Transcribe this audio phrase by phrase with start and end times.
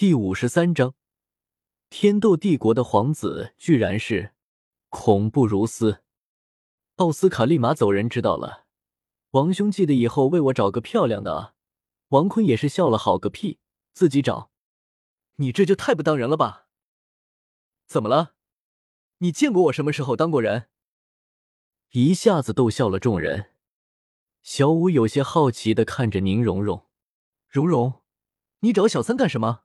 [0.00, 0.94] 第五十三章，
[1.90, 4.32] 天斗帝国的皇子居然是
[4.88, 6.02] 恐怖如斯。
[6.96, 8.64] 奥斯卡立马走人，知道了。
[9.32, 11.54] 王兄记得以后为我找个漂亮的啊！
[12.08, 13.58] 王坤也是笑了，好个屁，
[13.92, 14.50] 自己找，
[15.36, 16.68] 你这就太不当人了吧？
[17.86, 18.32] 怎么了？
[19.18, 20.70] 你见过我什么时候当过人？
[21.90, 23.50] 一下子逗笑了众人。
[24.40, 26.86] 小五有些好奇的看着宁荣荣，
[27.46, 28.00] 荣荣，
[28.60, 29.64] 你找小三干什么？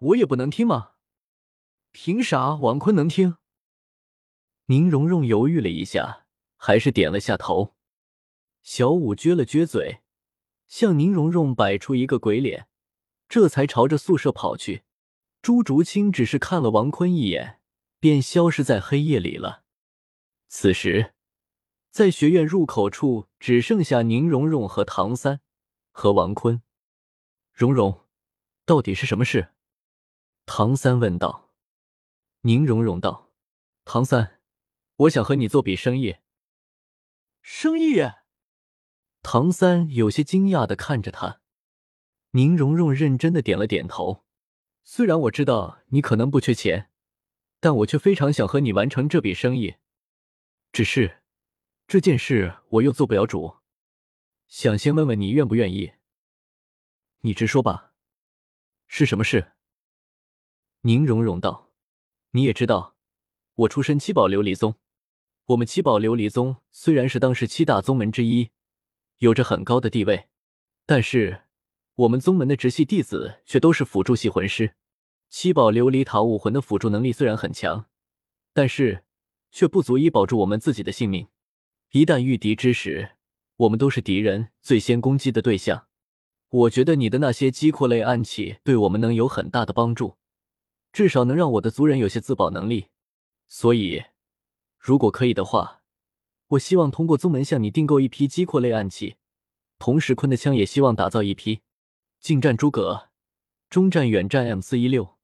[0.00, 0.92] 我也不能听吗？
[1.92, 3.36] 凭啥王坤能听？
[4.66, 7.74] 宁荣荣犹豫了一下，还是点了下头。
[8.62, 10.00] 小五撅了撅嘴，
[10.66, 12.68] 向宁荣荣摆出一个鬼脸，
[13.28, 14.84] 这才朝着宿舍跑去。
[15.42, 17.60] 朱竹清只是看了王坤一眼，
[17.98, 19.64] 便消失在黑夜里了。
[20.48, 21.14] 此时，
[21.90, 25.40] 在学院入口处只剩下宁荣荣和唐三
[25.90, 26.62] 和王坤。
[27.52, 28.06] 荣荣，
[28.64, 29.52] 到底是什么事？
[30.52, 31.52] 唐三问道。
[32.40, 33.30] 宁荣荣道
[33.86, 34.40] ：“唐三，
[34.96, 36.16] 我想和你做笔生意。”
[37.40, 38.00] 生意。
[39.22, 41.40] 唐三有些惊讶的看着他，
[42.32, 44.26] 宁荣荣认真的点了点头。
[44.82, 46.90] 虽然我知道你可能不缺钱，
[47.60, 49.76] 但我却非常想和你完成这笔生意。
[50.72, 51.22] 只是
[51.86, 53.58] 这件事我又做不了主，
[54.48, 55.92] 想先问问你愿不愿意。
[57.20, 57.92] 你直说吧，
[58.88, 59.52] 是什么事？
[60.82, 61.68] 宁荣荣道
[62.32, 62.96] ：“你也知道，
[63.54, 64.76] 我出身七宝琉璃宗。
[65.48, 68.50] 我们七宝琉璃宗虽然是当时七大宗门之一。”
[69.18, 70.28] 有着很高的地位，
[70.86, 71.42] 但是
[71.96, 74.74] 我们宗门的直系弟子却都是辅助系魂师。
[75.28, 77.84] 七宝琉璃塔武魂的辅助能力虽然很强，
[78.54, 79.04] 但是
[79.50, 81.28] 却不足以保住我们自己的性命。
[81.90, 83.16] 一旦遇敌之时，
[83.56, 85.86] 我们都是敌人最先攻击的对象。
[86.48, 90.16] 我觉得你的那些击扩类暗器对我们能有很大的帮助，
[90.92, 92.88] 至少能让我的族人有些自保能力。
[93.48, 94.04] 所以，
[94.78, 95.78] 如果可以的话。
[96.50, 99.14] 我希望通过宗门向你订购一批击扩类暗器，
[99.78, 101.60] 同时坤的枪也希望打造一批。
[102.18, 103.10] 近战诸葛，
[103.68, 105.16] 中战远战 M 四一六。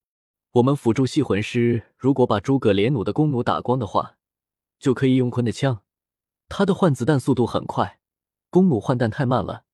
[0.52, 4.18] 我们辅助系魂师如果把诸葛连弩的弓弩打光的话，
[4.78, 5.82] 就可以用坤的枪。
[6.48, 7.98] 他的换子弹速度很快，
[8.48, 9.64] 弓弩换弹太慢了，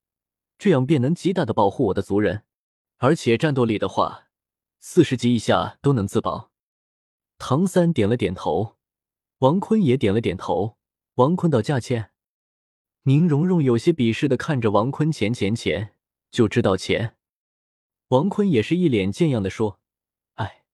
[0.57, 2.45] 这样便能极大的保护我的族人。
[2.97, 4.29] 而且战斗力的话，
[4.85, 6.51] 四十级以下都能自保。
[7.39, 8.79] 唐三点了点头，
[9.39, 10.77] 王坤也点了点头。
[11.15, 12.11] 王坤道：“价钱。”
[13.05, 15.95] 宁荣荣有些鄙视的看着王坤：“钱钱钱，
[16.33, 17.17] 就知道钱。”
[18.11, 19.79] 王坤也是一脸贱样的说
[20.35, 20.65] ：“哎，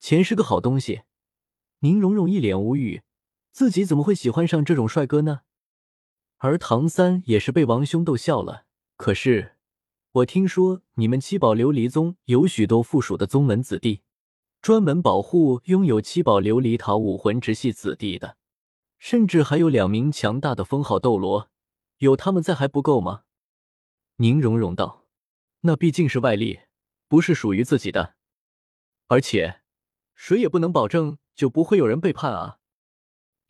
[0.00, 1.02] 钱是个好东西。”
[1.80, 3.02] 宁荣荣一脸无语，
[3.52, 5.42] 自己怎么会喜欢上这种帅哥呢？
[6.38, 8.64] 而唐三也是被王兄逗笑了。
[8.96, 9.56] 可是，
[10.12, 14.02] 我听说你们七宝琉璃宗有许多附属的宗门子弟，
[14.60, 18.36] 专门保护拥有七宝琉璃塔武魂直系子弟的。
[18.98, 21.48] 甚至还有两名强大的封号斗罗，
[21.98, 23.22] 有他们在还不够吗？
[24.16, 25.06] 宁荣荣道
[25.62, 26.58] ：“那毕竟是外力，
[27.06, 28.16] 不是属于自己的，
[29.06, 29.60] 而且
[30.16, 32.58] 谁也不能保证就不会有人背叛啊。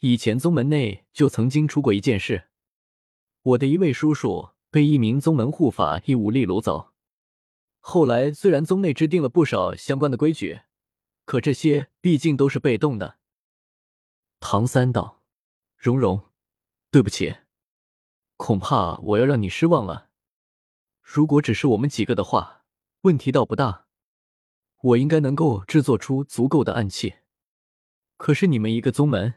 [0.00, 2.48] 以前宗门内就曾经出过一件事，
[3.42, 6.92] 我的一位叔叔被一名宗门护法一武力掳走。
[7.78, 10.60] 后来虽然宗内制定了不少相关的规矩，
[11.25, 13.19] 可这些毕竟都是被动的。”
[14.41, 15.19] 唐三道。
[15.82, 16.28] 蓉蓉，
[16.91, 17.36] 对不起，
[18.36, 20.10] 恐怕我要让你失望了。
[21.00, 22.66] 如果只是我们几个的话，
[23.00, 23.86] 问题倒不大，
[24.82, 27.14] 我应该能够制作出足够的暗器。
[28.19, 29.36] 可是你们一个宗门，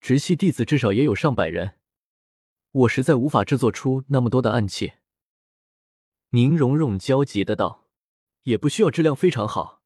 [0.00, 1.80] 直系弟子至少也有上百人，
[2.74, 4.94] 我实在无法制作出那么多的暗器。
[6.30, 7.86] 宁荣荣焦急的道
[8.42, 9.80] ：“也不需要质量非常好，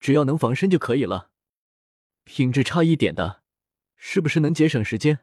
[0.00, 1.30] 只要能防身就可以了。
[2.24, 3.42] 品质差一点的。”
[4.04, 5.20] 是不是能节省时间？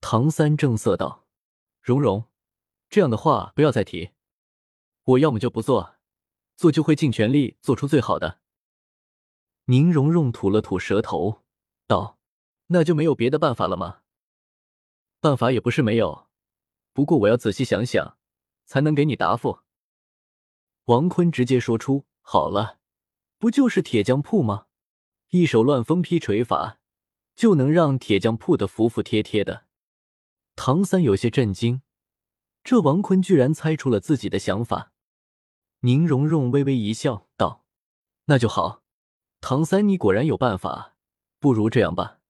[0.00, 1.28] 唐三正色道
[1.80, 2.24] ：“蓉蓉，
[2.88, 4.10] 这样的话不要再提。
[5.04, 5.94] 我要么就不做，
[6.56, 8.40] 做就会尽全力做出最好的。”
[9.66, 11.44] 宁荣荣吐了吐舌头
[11.86, 12.18] 道
[12.68, 14.00] ：“那就没有别的办法了吗？”
[15.24, 16.26] 办法也不是没有，
[16.92, 18.18] 不过我要仔细想想，
[18.66, 19.60] 才能给你答复。
[20.84, 22.78] 王坤直接说出：“好了，
[23.38, 24.66] 不就是铁匠铺吗？
[25.30, 26.78] 一手乱风劈锤法。”
[27.34, 29.64] 就能让铁匠铺的服服帖帖的。
[30.56, 31.80] 唐三有些震惊，
[32.62, 34.92] 这王坤居然猜出了自己的想法。
[35.80, 37.64] 宁荣荣微微一笑，道
[38.26, 38.82] ：“那就好，
[39.40, 40.94] 唐三，你果然有办法。
[41.40, 42.20] 不如这样吧，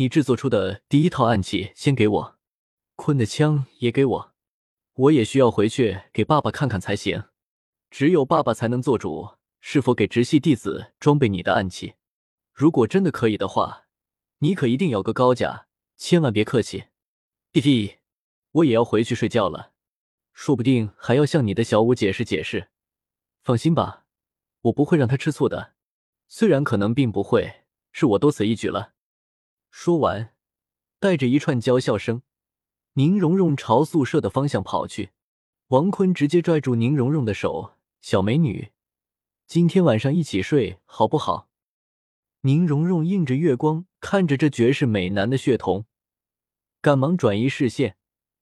[0.00, 2.38] 你制作出的第一套暗器先给我，
[2.96, 4.32] 坤的枪也给我，
[4.94, 7.24] 我也需要回去给爸爸看看才行。
[7.90, 11.96] 只有爸爸才能做主，是否给直系弟子装备你的暗器。
[12.54, 13.88] 如果真的可以的话，
[14.38, 15.66] 你可一定要个高价，
[15.98, 16.84] 千万别客气。
[17.52, 17.98] 弟弟，
[18.52, 19.72] 我也要回去睡觉了，
[20.32, 22.70] 说不定还要向你的小五解释解释。
[23.42, 24.06] 放心吧，
[24.62, 25.74] 我不会让他吃醋的。
[26.26, 28.94] 虽然可能并不会，是我多此一举了。
[29.70, 30.34] 说完，
[30.98, 32.22] 带着一串娇笑声，
[32.94, 35.10] 宁荣荣朝宿舍的方向跑去。
[35.68, 38.72] 王坤直接拽住宁荣荣的手：“小美女，
[39.46, 41.48] 今天晚上一起睡好不好？”
[42.42, 45.84] 宁荣荣映着月光看着这绝世美男的血瞳，
[46.80, 47.96] 赶忙转移视线，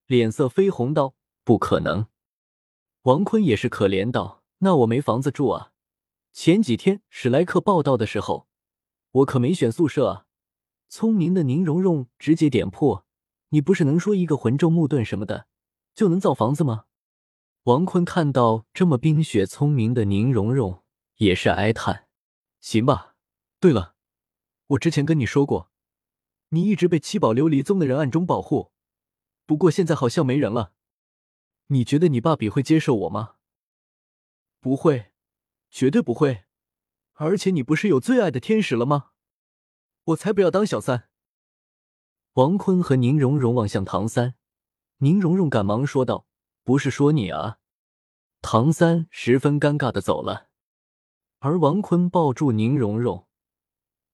[0.07, 1.15] 脸色绯红道
[1.45, 2.07] ：“不可能！”
[3.03, 5.73] 王坤也是可怜道：“那我没房子住啊！
[6.33, 8.49] 前几天史莱克报道的时候，
[9.11, 10.27] 我可没选宿舍啊！”
[10.89, 13.07] 聪明的宁荣荣直接点破
[13.51, 15.47] ：“你不是能说一个魂咒木盾什么的
[15.95, 16.87] 就能造房子吗？”
[17.65, 20.83] 王坤看到这么冰雪聪明的宁荣荣，
[21.17, 22.09] 也是哀叹
[22.61, 23.15] ：“行吧。”
[23.61, 23.97] 对了，
[24.69, 25.71] 我之前跟你说过，
[26.51, 28.73] 你一直被七宝琉璃宗的人暗中保护，
[29.45, 30.73] 不过现在好像没人了。
[31.67, 33.35] 你觉得你爸比会接受我吗？
[34.61, 35.13] 不会，
[35.69, 36.45] 绝对不会。
[37.15, 39.11] 而且你不是有最爱的天使了吗？
[40.09, 41.09] 我才不要当小三。
[42.35, 44.37] 王坤和宁荣荣望向唐三，
[44.99, 46.27] 宁荣荣赶忙说道
[46.65, 47.59] ：“不是说你啊。”
[48.41, 50.49] 唐三十分尴尬的走了，
[51.41, 53.27] 而王坤抱住宁荣荣。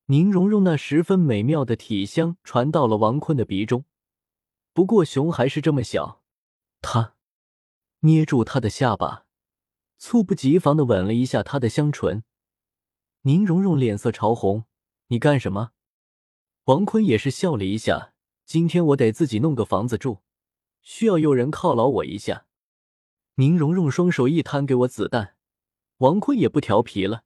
[0.07, 3.85] 宁荣荣那十分美妙的体香传到了王坤的鼻中，
[4.73, 6.23] 不过熊还是这么小。
[6.81, 7.15] 他
[8.01, 9.27] 捏住她的下巴，
[9.99, 12.25] 猝不及防的吻了一下她的香唇。
[13.23, 14.65] 宁荣荣脸色潮红
[15.09, 15.71] ：“你干什么？”
[16.65, 18.15] 王坤也是笑了一下
[18.47, 20.21] ：“今天我得自己弄个房子住，
[20.81, 22.47] 需要有人犒劳我一下。”
[23.37, 25.37] 宁荣荣双手一摊：“给我子弹！”
[25.99, 27.25] 王坤也不调皮了。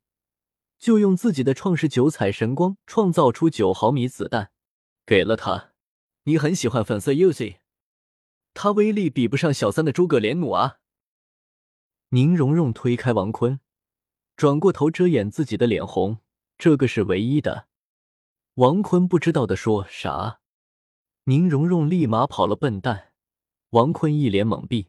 [0.78, 4.50] 就用自己的创世九彩神光创造出九毫米子弹，
[5.06, 5.72] 给了他。
[6.24, 7.56] 你很喜欢粉色 UZ，
[8.54, 10.78] 他威力比不上小三的诸葛连弩啊！
[12.10, 13.60] 宁荣荣推开王坤，
[14.36, 16.18] 转过头遮掩自己的脸红。
[16.56, 17.68] 这个是唯一的。
[18.58, 20.40] 王坤不知道的说啥，
[21.26, 22.56] 宁荣荣立马跑了。
[22.56, 23.12] 笨蛋！
[23.70, 24.88] 王坤一脸懵逼，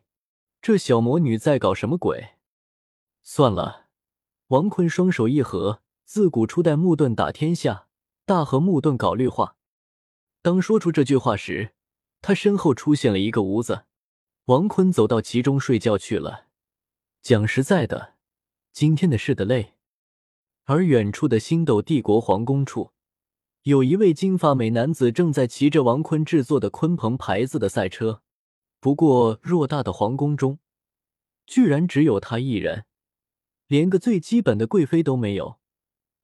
[0.60, 2.30] 这小魔女在搞什么鬼？
[3.22, 3.86] 算了。
[4.48, 7.86] 王坤双手一合，自古初代木盾打天下，
[8.26, 9.56] 大和木盾搞绿化。
[10.42, 11.76] 当说出这句话时，
[12.24, 13.86] 他身后出现了一个屋子，
[14.46, 16.48] 王坤走到其中睡觉去了。
[17.22, 18.16] 讲实在的，
[18.72, 19.76] 今天的事的累。
[20.64, 22.94] 而远处的星斗帝国皇宫处，
[23.64, 28.22] 有一位金发美男子正在骑着王坤制作的鲲鹏牌子的赛车。
[28.80, 30.60] 不过，偌大的皇宫中，
[31.46, 32.86] 居然只有他一人。
[33.68, 35.60] 连个最基本的贵妃都没有，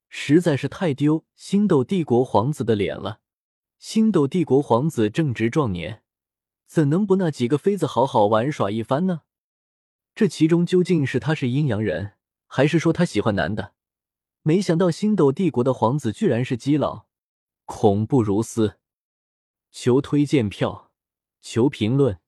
[0.08, 3.20] 实在是太丢星斗帝国皇子的脸了。
[3.78, 6.02] 星斗帝国皇子正值壮年，
[6.66, 9.20] 怎能不那几个妃子好好玩耍一番呢？
[10.14, 12.14] 这其中究竟是他是阴阳人，
[12.46, 13.74] 还是说他喜欢男的？
[14.42, 17.05] 没想到星斗帝国的皇子居然是基佬，
[17.66, 18.78] 恐怖如斯！
[19.70, 20.90] 求推荐票，
[21.42, 22.20] 求评论，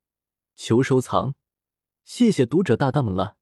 [0.55, 1.35] 求收藏，
[2.05, 3.38] 谢谢读者大大们了。